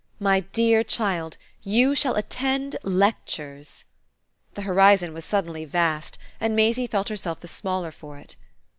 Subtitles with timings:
[0.19, 3.85] "My dear child, you shall attend lectures."
[4.55, 8.35] The horizon was suddenly vast and Maisie felt herself the smaller for it.